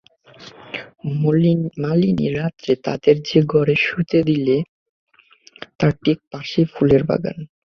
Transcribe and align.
মালিনী 1.83 2.27
রাত্রে 2.33 2.73
তাদের 2.83 3.15
যে 3.21 3.39
ঘরে 3.43 3.75
শুতে 3.79 4.19
দিলে, 4.23 4.57
তার 5.79 5.93
ঠিক 6.03 6.17
পাশেই 6.31 6.65
ফুলের 6.65 7.03
বাগান। 7.03 7.37